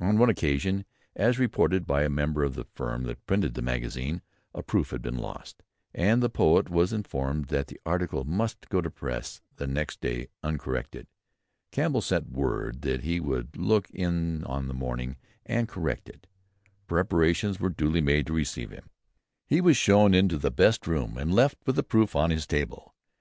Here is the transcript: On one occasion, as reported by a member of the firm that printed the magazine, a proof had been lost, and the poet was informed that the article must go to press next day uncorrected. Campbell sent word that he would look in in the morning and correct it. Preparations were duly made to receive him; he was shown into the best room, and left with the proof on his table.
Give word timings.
On 0.00 0.18
one 0.18 0.28
occasion, 0.28 0.84
as 1.14 1.38
reported 1.38 1.86
by 1.86 2.02
a 2.02 2.08
member 2.10 2.42
of 2.42 2.56
the 2.56 2.64
firm 2.74 3.04
that 3.04 3.24
printed 3.24 3.54
the 3.54 3.62
magazine, 3.62 4.20
a 4.52 4.64
proof 4.64 4.90
had 4.90 5.00
been 5.00 5.16
lost, 5.16 5.62
and 5.94 6.20
the 6.20 6.28
poet 6.28 6.68
was 6.68 6.92
informed 6.92 7.44
that 7.50 7.68
the 7.68 7.78
article 7.86 8.24
must 8.24 8.68
go 8.68 8.80
to 8.80 8.90
press 8.90 9.40
next 9.60 10.00
day 10.00 10.26
uncorrected. 10.42 11.06
Campbell 11.70 12.00
sent 12.00 12.32
word 12.32 12.82
that 12.82 13.02
he 13.02 13.20
would 13.20 13.56
look 13.56 13.88
in 13.90 14.44
in 14.44 14.66
the 14.66 14.74
morning 14.74 15.16
and 15.46 15.68
correct 15.68 16.08
it. 16.08 16.26
Preparations 16.88 17.60
were 17.60 17.70
duly 17.70 18.00
made 18.00 18.26
to 18.26 18.32
receive 18.32 18.72
him; 18.72 18.90
he 19.46 19.60
was 19.60 19.76
shown 19.76 20.14
into 20.14 20.36
the 20.36 20.50
best 20.50 20.88
room, 20.88 21.16
and 21.16 21.32
left 21.32 21.58
with 21.64 21.76
the 21.76 21.84
proof 21.84 22.16
on 22.16 22.30
his 22.30 22.44
table. 22.44 22.92